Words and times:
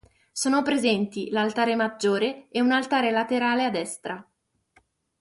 Sono 0.31 0.63
presenti 0.63 1.29
l'altare 1.29 1.75
maggiore 1.75 2.47
e 2.49 2.59
un 2.59 2.71
altare 2.71 3.11
laterale 3.11 3.65
a 3.65 3.69
destra. 3.69 4.27